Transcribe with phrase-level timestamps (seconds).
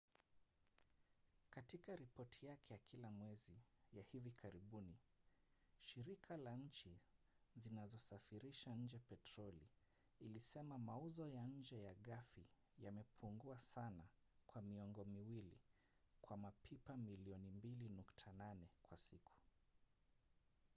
[1.49, 3.57] katika ripoti yake ya kila mwezi
[3.93, 4.95] ya hivi karibuni
[5.79, 6.99] shirika la nchi
[7.55, 9.67] zinazosafirisha nje petroli
[10.19, 12.45] ilisema mauzo ya nje ya ghafi
[12.79, 14.03] yamepungua sana
[14.47, 15.59] kwa miongo miwili
[16.21, 19.31] kwa mapipa milioni 2.8 kwa siku